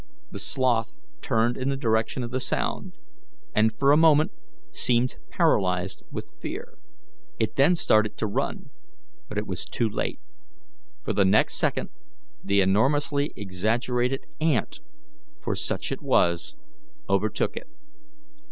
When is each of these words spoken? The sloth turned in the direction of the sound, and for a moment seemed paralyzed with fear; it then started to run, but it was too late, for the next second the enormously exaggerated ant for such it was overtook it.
The 0.31 0.39
sloth 0.39 0.97
turned 1.21 1.57
in 1.57 1.69
the 1.69 1.77
direction 1.77 2.23
of 2.23 2.31
the 2.31 2.39
sound, 2.39 2.97
and 3.53 3.71
for 3.71 3.91
a 3.91 3.97
moment 3.97 4.31
seemed 4.71 5.15
paralyzed 5.29 6.01
with 6.09 6.31
fear; 6.41 6.79
it 7.37 7.55
then 7.55 7.75
started 7.75 8.17
to 8.17 8.25
run, 8.25 8.71
but 9.29 9.37
it 9.37 9.45
was 9.45 9.63
too 9.63 9.87
late, 9.87 10.19
for 11.03 11.13
the 11.13 11.23
next 11.23 11.53
second 11.57 11.89
the 12.43 12.61
enormously 12.61 13.31
exaggerated 13.35 14.25
ant 14.39 14.79
for 15.39 15.53
such 15.53 15.91
it 15.91 16.01
was 16.01 16.55
overtook 17.07 17.55
it. 17.55 17.67